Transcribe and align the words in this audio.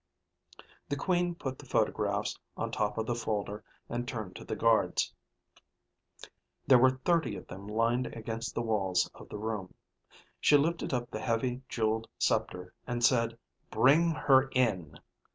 The 0.89 0.95
Queen 0.95 1.35
put 1.35 1.59
the 1.59 1.67
photographs 1.67 2.35
on 2.57 2.71
top 2.71 2.97
of 2.97 3.05
the 3.05 3.13
folder 3.13 3.63
and 3.87 4.07
turned 4.07 4.35
to 4.37 4.43
the 4.43 4.55
guards. 4.55 5.13
There 6.65 6.79
were 6.79 6.97
thirty 7.05 7.35
of 7.35 7.45
them 7.45 7.67
lined 7.67 8.07
against 8.07 8.55
the 8.55 8.63
walls 8.63 9.07
of 9.13 9.29
the 9.29 9.37
room. 9.37 9.75
She 10.39 10.57
lifted 10.57 10.91
up 10.91 11.11
the 11.11 11.19
heavy, 11.19 11.61
jeweled 11.69 12.09
scepter 12.17 12.73
and 12.87 13.03
said, 13.05 13.37
"Bring 13.69 14.09
her 14.09 14.47
in." 14.55 14.99